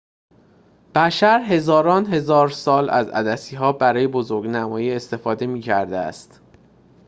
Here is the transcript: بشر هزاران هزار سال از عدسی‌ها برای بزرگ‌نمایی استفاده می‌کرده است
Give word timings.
بشر 0.95 1.39
هزاران 1.39 2.05
هزار 2.05 2.49
سال 2.49 2.89
از 2.89 3.07
عدسی‌ها 3.09 3.71
برای 3.71 4.07
بزرگ‌نمایی 4.07 4.91
استفاده 4.91 5.45
می‌کرده 5.47 5.97
است 5.97 6.41